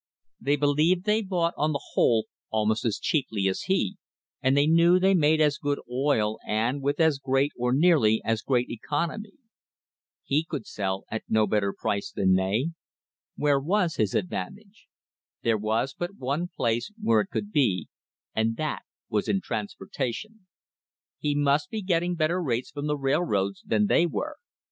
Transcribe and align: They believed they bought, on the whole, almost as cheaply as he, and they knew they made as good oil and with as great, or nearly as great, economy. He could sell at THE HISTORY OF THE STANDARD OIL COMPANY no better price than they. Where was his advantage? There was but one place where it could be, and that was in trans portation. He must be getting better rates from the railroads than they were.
They 0.39 0.55
believed 0.55 1.03
they 1.05 1.21
bought, 1.21 1.53
on 1.57 1.73
the 1.73 1.83
whole, 1.93 2.25
almost 2.49 2.85
as 2.85 2.97
cheaply 2.97 3.47
as 3.47 3.65
he, 3.69 3.97
and 4.41 4.57
they 4.57 4.65
knew 4.65 4.97
they 4.99 5.13
made 5.13 5.39
as 5.39 5.59
good 5.59 5.79
oil 5.87 6.39
and 6.43 6.81
with 6.81 6.99
as 6.99 7.19
great, 7.19 7.51
or 7.55 7.71
nearly 7.71 8.19
as 8.25 8.41
great, 8.41 8.67
economy. 8.71 9.33
He 10.23 10.43
could 10.43 10.65
sell 10.65 11.05
at 11.11 11.21
THE 11.29 11.37
HISTORY 11.39 11.43
OF 11.43 11.49
THE 11.51 11.55
STANDARD 11.55 11.67
OIL 11.67 11.69
COMPANY 11.69 11.69
no 11.69 11.69
better 11.69 11.75
price 11.79 12.11
than 12.15 12.33
they. 12.33 12.71
Where 13.43 13.59
was 13.59 13.95
his 13.97 14.15
advantage? 14.15 14.87
There 15.43 15.57
was 15.59 15.93
but 15.93 16.15
one 16.17 16.47
place 16.47 16.91
where 16.99 17.19
it 17.21 17.27
could 17.29 17.51
be, 17.51 17.87
and 18.33 18.57
that 18.57 18.81
was 19.07 19.27
in 19.27 19.39
trans 19.39 19.75
portation. 19.75 20.45
He 21.19 21.35
must 21.35 21.69
be 21.69 21.83
getting 21.83 22.15
better 22.15 22.41
rates 22.41 22.71
from 22.71 22.87
the 22.87 22.97
railroads 22.97 23.61
than 23.67 23.85
they 23.85 24.07
were. 24.07 24.37